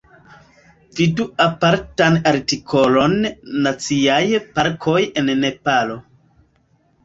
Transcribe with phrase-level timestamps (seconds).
[0.99, 3.15] Vidu apartan artikolon
[3.69, 4.25] "Naciaj
[4.59, 6.03] parkoj en Nepalo".